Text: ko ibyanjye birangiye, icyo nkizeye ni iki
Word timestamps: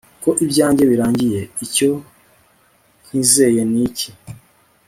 ko 0.23 0.29
ibyanjye 0.45 0.83
birangiye, 0.91 1.41
icyo 1.65 1.89
nkizeye 3.05 3.61
ni 3.71 3.79
iki 3.87 4.09